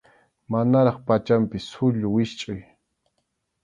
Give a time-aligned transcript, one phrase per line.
[0.51, 2.61] Manaraq pachanpi sullu wischʼuy.